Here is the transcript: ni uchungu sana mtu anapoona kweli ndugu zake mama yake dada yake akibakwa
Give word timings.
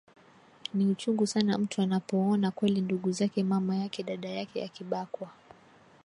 ni 0.73 0.85
uchungu 0.87 1.27
sana 1.27 1.57
mtu 1.57 1.81
anapoona 1.81 2.51
kweli 2.51 2.81
ndugu 2.81 3.11
zake 3.11 3.43
mama 3.43 3.75
yake 3.75 4.03
dada 4.03 4.29
yake 4.29 4.63
akibakwa 4.65 5.29